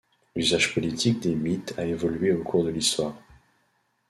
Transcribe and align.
L'usage 0.35 0.73
politique 0.73 1.19
des 1.19 1.35
mythes 1.35 1.75
a 1.77 1.85
évolué 1.85 2.31
au 2.31 2.41
cours 2.43 2.63
de 2.63 2.71
l'histoire. 2.71 3.13